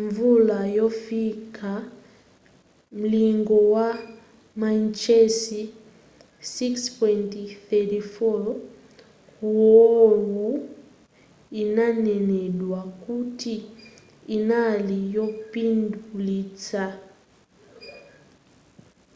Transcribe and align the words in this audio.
mvula 0.00 0.58
yofika 0.78 1.72
mlingo 3.00 3.58
wa 3.74 3.88
mainchesi 4.60 5.60
6.34 6.42 8.56
ku 9.32 9.46
oahu 9.82 10.68
inanenedwa 11.62 12.80
kuti 13.04 13.54
inali 14.36 14.98
yopindulitsa 15.16 16.84